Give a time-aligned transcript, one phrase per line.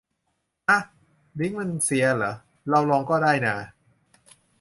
[0.69, 0.81] อ๊ะ
[1.39, 2.33] ลิงก์มันเสียเหรอ
[2.69, 3.55] เราลองก็ได้นา